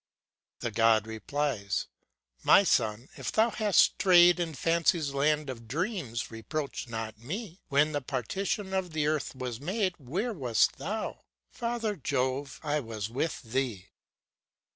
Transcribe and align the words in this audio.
The 0.61 0.71
God 0.71 1.05
replies: 1.05 1.85
ŌĆ×My 2.43 2.65
son! 2.65 3.09
if 3.17 3.31
thou 3.31 3.51
hast 3.51 3.79
strayed 3.81 4.39
In 4.39 4.55
Fancy's 4.55 5.13
land 5.13 5.47
of 5.47 5.67
dreams, 5.67 6.31
reproach 6.31 6.87
not 6.89 7.19
me. 7.19 7.61
When 7.69 7.91
the 7.91 8.01
partition 8.01 8.73
of 8.73 8.93
the 8.93 9.05
Earth 9.05 9.35
was 9.35 9.61
made, 9.61 9.93
Where 9.99 10.33
wast 10.33 10.77
thou?" 10.77 11.21
ŌĆö 11.53 11.59
^Father 11.79 12.01
Jove! 12.01 12.59
I 12.63 12.79
was 12.79 13.11
with 13.11 13.43
thee!" 13.43 13.89